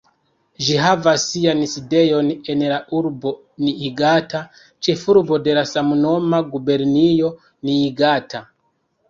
Ĝi 0.67 0.77
havas 0.83 1.25
sian 1.33 1.59
sidejon 1.73 2.31
en 2.53 2.63
la 2.71 2.79
urbo 3.01 3.33
Niigata, 3.67 4.41
ĉefurbo 4.89 5.39
de 5.49 5.55
la 5.59 5.67
samnoma 5.75 6.41
gubernio 6.57 7.33
Niigata. 7.71 8.45